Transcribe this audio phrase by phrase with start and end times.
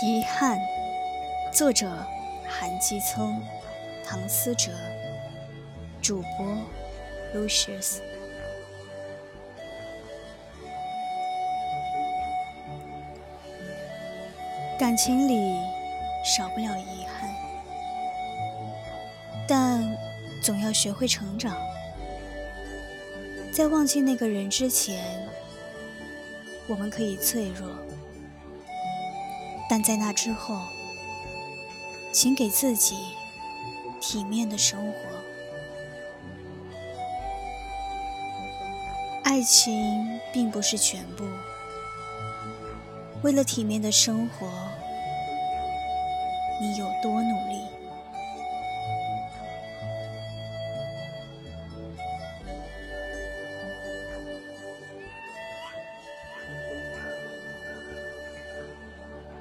[0.00, 0.58] 遗憾，
[1.52, 2.04] 作者
[2.48, 3.40] 韩基聪、
[4.04, 4.72] 唐思哲，
[6.00, 6.46] 主播
[7.34, 7.98] Lucius。
[14.78, 15.60] 感情里
[16.24, 17.30] 少不了遗憾，
[19.46, 19.96] 但
[20.42, 21.54] 总要学会成长。
[23.52, 25.28] 在忘记那个人之前，
[26.66, 27.68] 我们可以脆弱。
[29.72, 30.60] 但在那之后，
[32.12, 32.94] 请给自己
[34.02, 34.98] 体面的生活。
[39.24, 41.24] 爱情并不是全部，
[43.22, 44.46] 为了体面的生活，
[46.60, 47.64] 你有多努力？